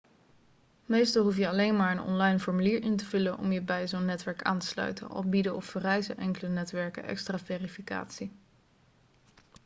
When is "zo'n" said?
3.87-4.05